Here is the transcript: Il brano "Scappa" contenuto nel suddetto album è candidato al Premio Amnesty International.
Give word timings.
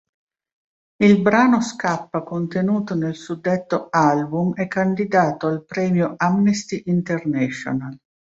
Il 1.03 1.21
brano 1.21 1.61
"Scappa" 1.61 2.23
contenuto 2.23 2.95
nel 2.95 3.13
suddetto 3.15 3.85
album 3.91 4.55
è 4.55 4.67
candidato 4.67 5.45
al 5.45 5.63
Premio 5.63 6.15
Amnesty 6.17 6.81
International. 6.87 7.95